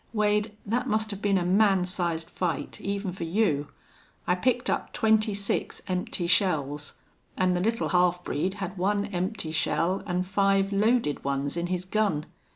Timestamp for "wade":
0.13-0.57